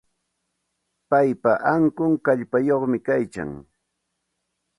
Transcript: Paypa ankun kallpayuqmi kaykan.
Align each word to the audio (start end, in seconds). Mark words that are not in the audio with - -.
Paypa 1.09 1.51
ankun 1.73 2.11
kallpayuqmi 2.25 2.97
kaykan. 3.07 3.51